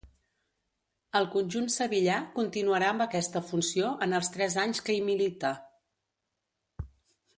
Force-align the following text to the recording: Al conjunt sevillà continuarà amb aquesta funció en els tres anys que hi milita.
Al 1.19 1.27
conjunt 1.33 1.67
sevillà 1.73 2.15
continuarà 2.39 2.87
amb 2.93 3.05
aquesta 3.05 3.43
funció 3.51 3.93
en 4.07 4.21
els 4.21 4.33
tres 4.37 4.57
anys 4.63 4.83
que 4.89 4.97
hi 4.97 5.05
milita. 5.11 5.53